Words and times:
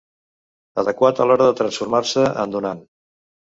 Adequat 0.83 1.21
a 1.21 1.27
l'hora 1.29 1.47
de 1.51 1.55
transformar-se 1.61 2.27
en 2.47 2.59
donant. 2.59 2.85